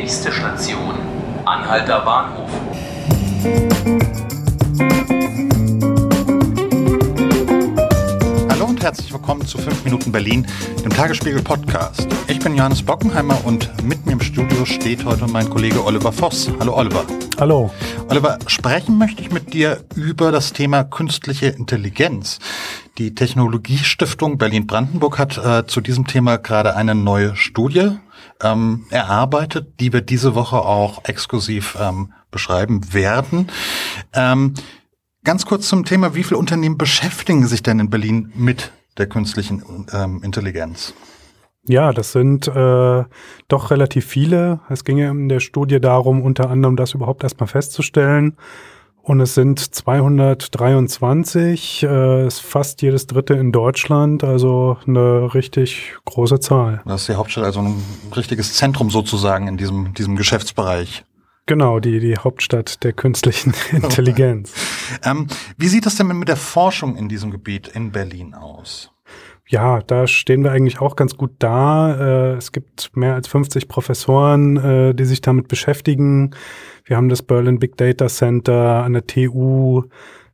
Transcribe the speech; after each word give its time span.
Nächste 0.00 0.32
Station, 0.32 0.94
Anhalter 1.44 2.00
Bahnhof. 2.00 2.48
Hallo 8.48 8.64
und 8.64 8.82
herzlich 8.82 9.12
willkommen 9.12 9.44
zu 9.46 9.58
5 9.58 9.84
Minuten 9.84 10.10
Berlin, 10.10 10.46
dem 10.82 10.90
Tagesspiegel 10.90 11.42
Podcast. 11.42 12.08
Ich 12.28 12.38
bin 12.38 12.56
Johannes 12.56 12.82
Bockenheimer 12.82 13.44
und 13.44 13.70
mit 13.84 14.06
mir 14.06 14.12
im 14.12 14.22
Studio 14.22 14.64
steht 14.64 15.04
heute 15.04 15.26
mein 15.26 15.50
Kollege 15.50 15.84
Oliver 15.84 16.12
Voss. 16.12 16.50
Hallo 16.58 16.78
Oliver. 16.78 17.04
Hallo. 17.38 17.70
Oliver, 18.08 18.38
sprechen 18.46 18.96
möchte 18.96 19.20
ich 19.20 19.30
mit 19.30 19.52
dir 19.52 19.84
über 19.96 20.32
das 20.32 20.54
Thema 20.54 20.82
künstliche 20.82 21.48
Intelligenz. 21.48 22.38
Die 22.96 23.14
Technologiestiftung 23.14 24.38
Berlin-Brandenburg 24.38 25.18
hat 25.18 25.36
äh, 25.36 25.66
zu 25.66 25.82
diesem 25.82 26.06
Thema 26.06 26.38
gerade 26.38 26.74
eine 26.74 26.94
neue 26.94 27.36
Studie 27.36 27.98
ähm, 28.42 28.86
erarbeitet, 28.90 29.80
die 29.80 29.92
wir 29.92 30.00
diese 30.00 30.34
Woche 30.34 30.58
auch 30.58 31.04
exklusiv 31.04 31.76
ähm, 31.80 32.12
beschreiben 32.30 32.92
werden. 32.92 33.48
Ähm, 34.12 34.54
ganz 35.24 35.46
kurz 35.46 35.68
zum 35.68 35.84
Thema, 35.84 36.14
wie 36.14 36.24
viele 36.24 36.38
Unternehmen 36.38 36.78
beschäftigen 36.78 37.46
sich 37.46 37.62
denn 37.62 37.80
in 37.80 37.90
Berlin 37.90 38.32
mit 38.34 38.72
der 38.98 39.08
künstlichen 39.08 39.86
ähm, 39.92 40.22
Intelligenz? 40.22 40.94
Ja, 41.64 41.92
das 41.92 42.12
sind 42.12 42.48
äh, 42.48 43.04
doch 43.48 43.70
relativ 43.70 44.06
viele. 44.06 44.60
Es 44.70 44.84
ging 44.84 44.98
ja 44.98 45.10
in 45.10 45.28
der 45.28 45.40
Studie 45.40 45.80
darum, 45.80 46.22
unter 46.22 46.50
anderem 46.50 46.76
das 46.76 46.94
überhaupt 46.94 47.22
erstmal 47.22 47.48
festzustellen. 47.48 48.36
Und 49.02 49.20
es 49.20 49.34
sind 49.34 49.58
223, 49.58 51.82
äh, 51.82 52.26
ist 52.26 52.40
fast 52.40 52.82
jedes 52.82 53.06
dritte 53.06 53.34
in 53.34 53.50
Deutschland, 53.50 54.24
also 54.24 54.76
eine 54.86 55.34
richtig 55.34 55.96
große 56.04 56.40
Zahl. 56.40 56.82
Das 56.84 57.02
ist 57.02 57.08
die 57.08 57.14
Hauptstadt, 57.14 57.44
also 57.44 57.60
ein 57.60 57.82
richtiges 58.14 58.54
Zentrum 58.54 58.90
sozusagen 58.90 59.48
in 59.48 59.56
diesem, 59.56 59.94
diesem 59.94 60.16
Geschäftsbereich. 60.16 61.04
Genau, 61.46 61.80
die, 61.80 61.98
die 61.98 62.16
Hauptstadt 62.16 62.84
der 62.84 62.92
künstlichen 62.92 63.54
Intelligenz. 63.72 64.52
ähm, 65.02 65.26
wie 65.56 65.68
sieht 65.68 65.86
das 65.86 65.96
denn 65.96 66.06
mit 66.06 66.28
der 66.28 66.36
Forschung 66.36 66.96
in 66.96 67.08
diesem 67.08 67.30
Gebiet 67.30 67.68
in 67.68 67.92
Berlin 67.92 68.34
aus? 68.34 68.92
Ja, 69.50 69.80
da 69.84 70.06
stehen 70.06 70.44
wir 70.44 70.52
eigentlich 70.52 70.80
auch 70.80 70.94
ganz 70.94 71.16
gut 71.16 71.32
da. 71.40 72.34
Äh, 72.34 72.36
es 72.36 72.52
gibt 72.52 72.92
mehr 72.94 73.14
als 73.14 73.26
50 73.26 73.66
Professoren, 73.66 74.56
äh, 74.56 74.94
die 74.94 75.04
sich 75.04 75.22
damit 75.22 75.48
beschäftigen. 75.48 76.30
Wir 76.84 76.96
haben 76.96 77.08
das 77.08 77.22
Berlin 77.22 77.58
Big 77.58 77.76
Data 77.76 78.06
Center 78.06 78.84
an 78.84 78.92
der 78.92 79.08
TU. 79.08 79.82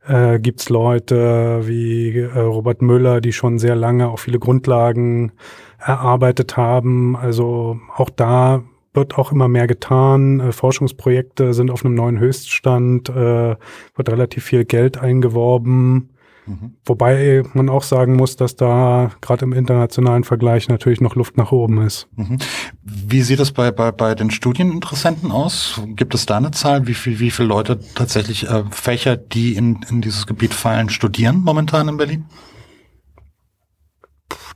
Äh, 0.07 0.39
gibt's 0.39 0.69
Leute 0.69 1.63
wie 1.65 2.19
äh, 2.19 2.39
Robert 2.39 2.83
Müller, 2.83 3.23
die 3.23 3.33
schon 3.33 3.59
sehr 3.59 3.75
lange 3.75 4.11
auch 4.11 4.19
viele 4.19 4.39
Grundlagen 4.39 5.33
erarbeitet 5.79 6.59
haben. 6.59 7.17
Also 7.17 7.81
auch 7.97 8.11
da 8.11 8.65
wird 8.93 9.17
auch 9.17 9.33
immer 9.33 9.49
mehr 9.49 9.67
getan. 9.67 10.41
Äh, 10.41 10.53
Forschungsprojekte 10.53 11.55
sind 11.55 11.71
auf 11.71 11.87
einem 11.87 11.95
neuen 11.95 12.19
Höchststand, 12.19 13.09
äh, 13.09 13.57
wird 13.95 14.11
relativ 14.11 14.45
viel 14.45 14.67
Geld 14.67 14.99
eingeworben. 14.99 16.11
Mhm. 16.47 16.75
Wobei 16.85 17.43
man 17.55 17.69
auch 17.69 17.83
sagen 17.83 18.17
muss, 18.17 18.37
dass 18.37 18.57
da 18.57 19.11
gerade 19.21 19.45
im 19.45 19.53
internationalen 19.53 20.25
Vergleich 20.25 20.69
natürlich 20.69 21.01
noch 21.01 21.17
Luft 21.17 21.37
nach 21.37 21.53
oben 21.53 21.83
ist. 21.83 22.09
Mhm. 22.17 22.39
Wie 22.83 23.23
sieht 23.23 23.41
es 23.41 23.53
bei, 23.53 23.71
bei, 23.71 23.91
bei 23.93 24.15
den 24.15 24.31
Studieninteressenten 24.31 25.33
aus? 25.33 25.81
Gibt 25.97 26.15
es 26.15 26.27
da 26.27 26.37
eine 26.37 26.53
Zahl, 26.53 26.87
wie 26.87 26.95
viel, 26.95 27.19
wie 27.19 27.31
viele 27.31 27.49
Leute 27.49 27.81
tatsächlich 27.95 28.49
äh, 28.49 28.65
Fächer, 28.71 29.17
die 29.17 29.57
in, 29.57 29.81
in 29.91 30.01
dieses 30.01 30.27
Gebiet 30.27 30.55
fallen, 30.55 30.89
studieren 30.89 31.43
momentan 31.43 31.89
in 31.89 31.97
Berlin? 31.97 32.25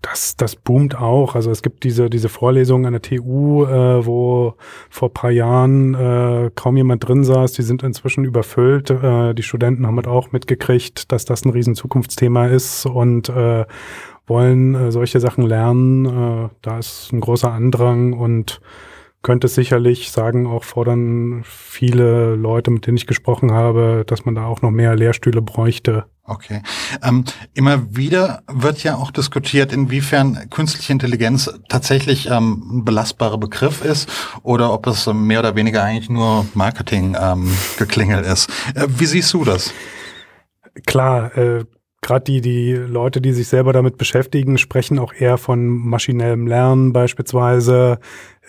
Das, 0.02 0.36
das 0.36 0.56
boomt 0.56 0.96
auch. 0.96 1.34
Also 1.34 1.50
es 1.50 1.62
gibt 1.62 1.84
diese, 1.84 2.08
diese 2.08 2.28
Vorlesungen 2.28 2.86
an 2.86 2.92
der 2.92 3.02
TU, 3.02 3.64
äh, 3.64 4.04
wo 4.04 4.54
vor 4.88 5.12
paar 5.12 5.30
Jahren 5.30 5.94
äh, 5.94 6.50
kaum 6.54 6.76
jemand 6.76 7.06
drin 7.06 7.24
saß. 7.24 7.52
Die 7.52 7.62
sind 7.62 7.82
inzwischen 7.82 8.24
überfüllt. 8.24 8.90
Äh, 8.90 9.34
die 9.34 9.42
Studenten 9.42 9.86
haben 9.86 9.96
halt 9.96 10.08
auch 10.08 10.32
mitgekriegt, 10.32 11.12
dass 11.12 11.24
das 11.24 11.44
ein 11.44 11.50
riesen 11.50 11.74
Zukunftsthema 11.74 12.46
ist 12.46 12.86
und 12.86 13.28
äh, 13.28 13.66
wollen 14.26 14.74
äh, 14.74 14.90
solche 14.90 15.20
Sachen 15.20 15.44
lernen. 15.44 16.06
Äh, 16.06 16.48
da 16.62 16.78
ist 16.78 17.12
ein 17.12 17.20
großer 17.20 17.52
Andrang 17.52 18.14
und 18.14 18.60
könnte 19.22 19.48
sicherlich 19.48 20.10
sagen, 20.10 20.46
auch 20.46 20.64
fordern 20.64 21.42
viele 21.44 22.34
Leute, 22.36 22.70
mit 22.70 22.86
denen 22.86 22.96
ich 22.96 23.06
gesprochen 23.06 23.52
habe, 23.52 24.04
dass 24.06 24.24
man 24.24 24.34
da 24.34 24.46
auch 24.46 24.62
noch 24.62 24.70
mehr 24.70 24.96
Lehrstühle 24.96 25.42
bräuchte. 25.42 26.06
Okay. 26.24 26.62
Ähm, 27.02 27.24
immer 27.54 27.96
wieder 27.96 28.42
wird 28.46 28.82
ja 28.82 28.94
auch 28.94 29.10
diskutiert, 29.10 29.72
inwiefern 29.72 30.48
künstliche 30.48 30.92
Intelligenz 30.92 31.52
tatsächlich 31.68 32.30
ähm, 32.30 32.62
ein 32.70 32.84
belastbarer 32.84 33.36
Begriff 33.36 33.84
ist 33.84 34.08
oder 34.42 34.72
ob 34.72 34.86
es 34.86 35.06
mehr 35.12 35.40
oder 35.40 35.56
weniger 35.56 35.82
eigentlich 35.82 36.08
nur 36.08 36.46
Marketing-Geklingel 36.54 38.24
ähm, 38.24 38.32
ist. 38.32 38.48
Äh, 38.74 38.86
wie 38.88 39.06
siehst 39.06 39.32
du 39.34 39.44
das? 39.44 39.74
Klar, 40.86 41.36
äh, 41.36 41.64
gerade 42.02 42.24
die, 42.24 42.40
die 42.40 42.72
Leute, 42.72 43.20
die 43.20 43.32
sich 43.32 43.48
selber 43.48 43.72
damit 43.72 43.98
beschäftigen, 43.98 44.58
sprechen 44.58 44.98
auch 44.98 45.12
eher 45.12 45.38
von 45.38 45.66
maschinellem 45.68 46.46
Lernen 46.46 46.92
beispielsweise. 46.92 47.98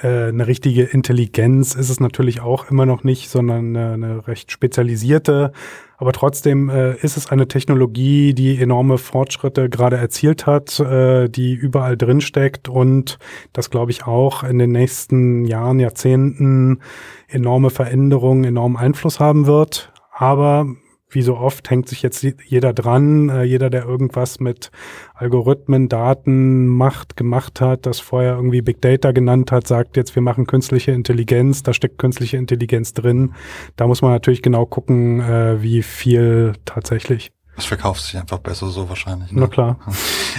Äh, 0.01 0.29
eine 0.29 0.47
richtige 0.47 0.83
Intelligenz 0.83 1.75
ist 1.75 1.89
es 1.89 1.99
natürlich 1.99 2.41
auch 2.41 2.71
immer 2.71 2.85
noch 2.85 3.03
nicht, 3.03 3.29
sondern 3.29 3.75
eine, 3.75 3.93
eine 3.93 4.27
recht 4.27 4.51
spezialisierte. 4.51 5.51
Aber 5.97 6.13
trotzdem 6.13 6.69
äh, 6.69 6.95
ist 6.95 7.17
es 7.17 7.27
eine 7.29 7.47
Technologie, 7.47 8.33
die 8.33 8.59
enorme 8.59 8.97
Fortschritte 8.97 9.69
gerade 9.69 9.97
erzielt 9.97 10.47
hat, 10.47 10.79
äh, 10.79 11.29
die 11.29 11.53
überall 11.53 11.97
drin 11.97 12.21
steckt 12.21 12.69
und 12.69 13.19
das 13.53 13.69
glaube 13.69 13.91
ich 13.91 14.07
auch 14.07 14.43
in 14.43 14.57
den 14.57 14.71
nächsten 14.71 15.45
Jahren, 15.45 15.79
Jahrzehnten 15.79 16.79
enorme 17.27 17.69
Veränderungen, 17.69 18.45
enormen 18.45 18.77
Einfluss 18.77 19.19
haben 19.19 19.45
wird. 19.45 19.93
Aber 20.11 20.65
wie 21.13 21.21
so 21.21 21.37
oft 21.37 21.69
hängt 21.69 21.87
sich 21.89 22.01
jetzt 22.01 22.23
jeder 22.23 22.73
dran, 22.73 23.29
äh, 23.29 23.43
jeder, 23.43 23.69
der 23.69 23.85
irgendwas 23.85 24.39
mit 24.39 24.71
Algorithmen, 25.13 25.89
Daten 25.89 26.67
macht, 26.67 27.15
gemacht 27.15 27.61
hat, 27.61 27.85
das 27.85 27.99
vorher 27.99 28.35
irgendwie 28.35 28.61
Big 28.61 28.81
Data 28.81 29.11
genannt 29.11 29.51
hat, 29.51 29.67
sagt 29.67 29.97
jetzt, 29.97 30.15
wir 30.15 30.21
machen 30.21 30.47
künstliche 30.47 30.91
Intelligenz, 30.91 31.63
da 31.63 31.73
steckt 31.73 31.97
künstliche 31.97 32.37
Intelligenz 32.37 32.93
drin. 32.93 33.33
Da 33.75 33.87
muss 33.87 34.01
man 34.01 34.11
natürlich 34.11 34.41
genau 34.41 34.65
gucken, 34.65 35.19
äh, 35.19 35.61
wie 35.61 35.83
viel 35.83 36.53
tatsächlich. 36.65 37.31
Es 37.57 37.65
verkauft 37.65 38.01
sich 38.01 38.17
einfach 38.17 38.39
besser 38.39 38.67
so 38.67 38.89
wahrscheinlich. 38.89 39.31
Ne? 39.31 39.41
Na 39.41 39.47
klar. 39.47 39.79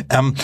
Ähm, 0.09 0.35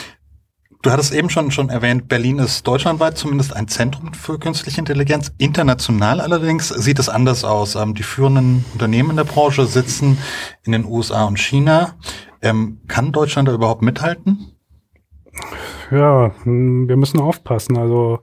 Du 0.82 0.92
hattest 0.92 1.12
eben 1.12 1.28
schon, 1.28 1.50
schon 1.50 1.70
erwähnt, 1.70 2.06
Berlin 2.06 2.38
ist 2.38 2.64
deutschlandweit 2.66 3.18
zumindest 3.18 3.54
ein 3.54 3.66
Zentrum 3.66 4.14
für 4.14 4.38
künstliche 4.38 4.78
Intelligenz. 4.78 5.32
International 5.36 6.20
allerdings 6.20 6.68
sieht 6.68 7.00
es 7.00 7.08
anders 7.08 7.44
aus. 7.44 7.74
Ähm, 7.74 7.94
die 7.94 8.04
führenden 8.04 8.64
Unternehmen 8.72 9.10
in 9.10 9.16
der 9.16 9.24
Branche 9.24 9.66
sitzen 9.66 10.18
in 10.62 10.72
den 10.72 10.84
USA 10.84 11.24
und 11.24 11.40
China. 11.40 11.96
Ähm, 12.42 12.80
kann 12.86 13.10
Deutschland 13.10 13.48
da 13.48 13.52
überhaupt 13.52 13.82
mithalten? 13.82 14.52
Ja, 15.90 16.32
wir 16.44 16.96
müssen 16.96 17.20
aufpassen. 17.20 17.76
Also 17.76 18.20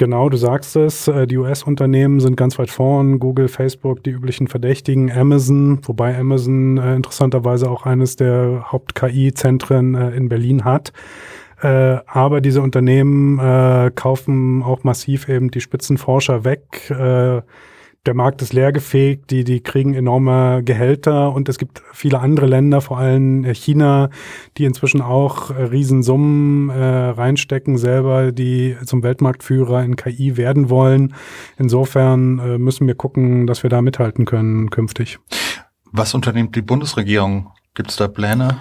genau, 0.00 0.30
du 0.30 0.38
sagst 0.38 0.76
es, 0.76 1.08
äh, 1.08 1.26
die 1.26 1.36
US-Unternehmen 1.36 2.20
sind 2.20 2.34
ganz 2.34 2.58
weit 2.58 2.70
vorn. 2.70 3.18
Google, 3.20 3.48
Facebook, 3.48 4.02
die 4.02 4.10
üblichen 4.10 4.48
Verdächtigen, 4.48 5.12
Amazon, 5.12 5.78
wobei 5.82 6.18
Amazon 6.18 6.78
äh, 6.78 6.96
interessanterweise 6.96 7.70
auch 7.70 7.84
eines 7.84 8.16
der 8.16 8.72
Haupt-KI-Zentren 8.72 9.94
äh, 9.94 10.10
in 10.16 10.30
Berlin 10.30 10.64
hat. 10.64 10.94
Äh, 11.60 11.98
aber 12.06 12.40
diese 12.40 12.62
Unternehmen 12.62 13.38
äh, 13.38 13.90
kaufen 13.94 14.62
auch 14.62 14.84
massiv 14.84 15.28
eben 15.28 15.50
die 15.50 15.60
Spitzenforscher 15.60 16.44
weg. 16.44 16.90
Äh, 18.00 18.04
der 18.06 18.14
Markt 18.14 18.42
ist 18.42 18.52
leergefegt, 18.52 19.30
die, 19.30 19.44
die 19.44 19.60
kriegen 19.60 19.94
enorme 19.94 20.62
Gehälter 20.64 21.32
und 21.32 21.48
es 21.48 21.58
gibt 21.58 21.82
viele 21.92 22.20
andere 22.20 22.46
Länder, 22.46 22.80
vor 22.80 22.98
allem 22.98 23.44
China, 23.54 24.10
die 24.56 24.64
inzwischen 24.64 25.02
auch 25.02 25.50
äh, 25.50 25.64
Riesensummen 25.64 26.70
äh, 26.70 27.10
reinstecken, 27.10 27.76
selber, 27.76 28.32
die 28.32 28.76
zum 28.84 29.02
Weltmarktführer 29.02 29.82
in 29.84 29.96
KI 29.96 30.36
werden 30.36 30.70
wollen. 30.70 31.14
Insofern 31.58 32.38
äh, 32.38 32.58
müssen 32.58 32.86
wir 32.86 32.94
gucken, 32.94 33.46
dass 33.46 33.62
wir 33.62 33.70
da 33.70 33.82
mithalten 33.82 34.24
können 34.24 34.70
künftig. 34.70 35.18
Was 35.92 36.14
unternimmt 36.14 36.56
die 36.56 36.62
Bundesregierung? 36.62 37.50
Gibt 37.74 37.90
es 37.90 37.96
da 37.96 38.08
Pläne? 38.08 38.60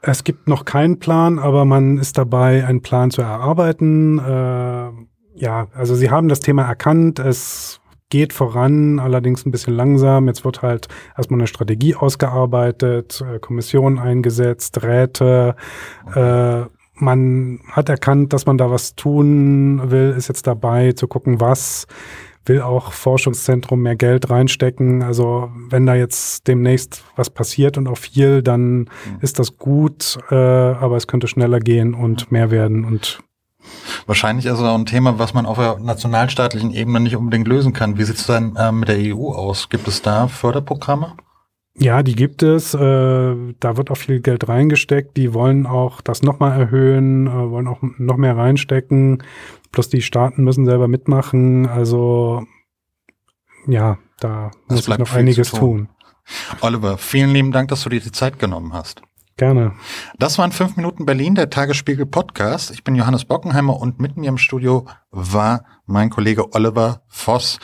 Es 0.00 0.24
gibt 0.24 0.48
noch 0.48 0.64
keinen 0.64 0.98
Plan, 0.98 1.38
aber 1.38 1.64
man 1.64 1.98
ist 1.98 2.18
dabei, 2.18 2.66
einen 2.66 2.82
Plan 2.82 3.10
zu 3.10 3.22
erarbeiten. 3.22 4.18
Äh, 4.18 4.90
ja, 5.34 5.68
also 5.74 5.94
sie 5.94 6.10
haben 6.10 6.28
das 6.28 6.40
Thema 6.40 6.64
erkannt. 6.64 7.18
Es 7.18 7.81
geht 8.12 8.34
voran, 8.34 8.98
allerdings 8.98 9.46
ein 9.46 9.50
bisschen 9.52 9.72
langsam. 9.72 10.26
Jetzt 10.26 10.44
wird 10.44 10.60
halt 10.60 10.88
erstmal 11.16 11.40
eine 11.40 11.46
Strategie 11.46 11.94
ausgearbeitet, 11.94 13.24
äh, 13.26 13.38
Kommission 13.38 13.98
eingesetzt, 13.98 14.82
Räte. 14.82 15.56
Äh, 16.14 16.64
man 16.94 17.60
hat 17.70 17.88
erkannt, 17.88 18.34
dass 18.34 18.44
man 18.44 18.58
da 18.58 18.70
was 18.70 18.96
tun 18.96 19.90
will, 19.90 20.14
ist 20.14 20.28
jetzt 20.28 20.46
dabei 20.46 20.92
zu 20.92 21.08
gucken, 21.08 21.40
was 21.40 21.86
will 22.44 22.60
auch 22.60 22.92
Forschungszentrum 22.92 23.80
mehr 23.80 23.96
Geld 23.96 24.28
reinstecken. 24.28 25.02
Also 25.02 25.50
wenn 25.70 25.86
da 25.86 25.94
jetzt 25.94 26.46
demnächst 26.48 27.04
was 27.16 27.30
passiert 27.30 27.78
und 27.78 27.88
auch 27.88 27.96
viel, 27.96 28.42
dann 28.42 28.80
mhm. 28.80 28.88
ist 29.22 29.38
das 29.38 29.56
gut, 29.56 30.18
äh, 30.30 30.34
aber 30.34 30.96
es 30.96 31.06
könnte 31.06 31.28
schneller 31.28 31.60
gehen 31.60 31.94
und 31.94 32.30
mehr 32.30 32.50
werden 32.50 32.84
und 32.84 33.22
Wahrscheinlich 34.06 34.48
also 34.48 34.64
auch 34.64 34.74
ein 34.74 34.86
Thema, 34.86 35.18
was 35.18 35.34
man 35.34 35.46
auf 35.46 35.58
der 35.58 35.78
nationalstaatlichen 35.78 36.72
Ebene 36.72 37.00
nicht 37.00 37.16
unbedingt 37.16 37.48
lösen 37.48 37.72
kann. 37.72 37.98
Wie 37.98 38.04
sieht 38.04 38.16
es 38.16 38.26
dann 38.26 38.56
äh, 38.56 38.72
mit 38.72 38.88
der 38.88 38.98
EU 38.98 39.32
aus? 39.32 39.68
Gibt 39.68 39.88
es 39.88 40.02
da 40.02 40.28
Förderprogramme? 40.28 41.14
Ja, 41.74 42.02
die 42.02 42.14
gibt 42.14 42.42
es. 42.42 42.74
Äh, 42.74 42.78
da 42.78 43.76
wird 43.76 43.90
auch 43.90 43.96
viel 43.96 44.20
Geld 44.20 44.48
reingesteckt. 44.48 45.16
Die 45.16 45.32
wollen 45.32 45.66
auch 45.66 46.00
das 46.00 46.22
nochmal 46.22 46.58
erhöhen, 46.58 47.26
äh, 47.26 47.50
wollen 47.50 47.66
auch 47.66 47.78
noch 47.98 48.16
mehr 48.16 48.36
reinstecken. 48.36 49.22
Plus 49.70 49.88
die 49.88 50.02
Staaten 50.02 50.44
müssen 50.44 50.66
selber 50.66 50.86
mitmachen. 50.86 51.66
Also 51.66 52.44
ja, 53.66 53.98
da 54.20 54.50
Es 54.68 54.86
muss 54.86 54.88
ich 54.88 54.98
noch 54.98 55.14
einiges 55.14 55.50
zu 55.50 55.56
tun. 55.56 55.88
Oliver, 56.60 56.98
vielen 56.98 57.30
lieben 57.30 57.52
Dank, 57.52 57.68
dass 57.68 57.82
du 57.82 57.88
dir 57.88 58.00
die 58.00 58.12
Zeit 58.12 58.38
genommen 58.38 58.72
hast. 58.72 59.02
Gerne. 59.42 59.72
Das 60.20 60.38
waren 60.38 60.52
fünf 60.52 60.76
Minuten 60.76 61.04
Berlin, 61.04 61.34
der 61.34 61.50
Tagesspiegel 61.50 62.06
Podcast. 62.06 62.70
Ich 62.70 62.84
bin 62.84 62.94
Johannes 62.94 63.24
Bockenheimer 63.24 63.76
und 63.76 63.98
mit 63.98 64.16
mir 64.16 64.28
im 64.28 64.38
Studio 64.38 64.86
war 65.10 65.64
mein 65.84 66.10
Kollege 66.10 66.54
Oliver 66.54 67.02
Voss. 67.08 67.58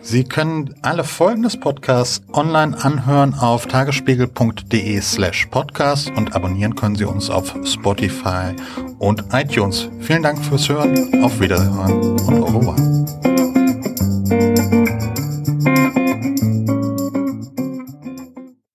Sie 0.00 0.24
können 0.24 0.74
alle 0.80 1.04
Folgen 1.04 1.42
des 1.42 1.60
Podcasts 1.60 2.24
online 2.32 2.82
anhören 2.82 3.34
auf 3.34 3.66
tagesspiegel.de 3.66 5.02
slash 5.02 5.48
podcast 5.50 6.10
und 6.16 6.34
abonnieren 6.34 6.76
können 6.76 6.96
Sie 6.96 7.04
uns 7.04 7.28
auf 7.28 7.54
Spotify 7.66 8.56
und 8.98 9.22
iTunes. 9.34 9.90
Vielen 10.00 10.22
Dank 10.22 10.42
fürs 10.42 10.66
Hören, 10.70 11.22
auf 11.22 11.38
Wiederhören 11.40 12.18
und 12.20 12.42
au 12.42 12.46
revoir. 12.46 13.01